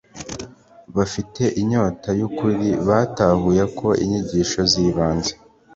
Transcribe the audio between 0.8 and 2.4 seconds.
bafite inyota y